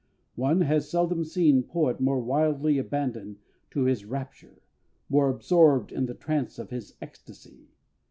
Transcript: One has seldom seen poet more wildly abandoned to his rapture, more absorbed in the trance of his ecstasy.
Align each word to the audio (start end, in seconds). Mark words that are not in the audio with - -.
One 0.33 0.61
has 0.61 0.89
seldom 0.89 1.23
seen 1.23 1.61
poet 1.61 1.99
more 1.99 2.19
wildly 2.19 2.79
abandoned 2.79 3.37
to 3.69 3.83
his 3.83 4.03
rapture, 4.03 4.63
more 5.09 5.29
absorbed 5.29 5.91
in 5.91 6.07
the 6.07 6.15
trance 6.15 6.57
of 6.57 6.71
his 6.71 6.95
ecstasy. 7.03 7.67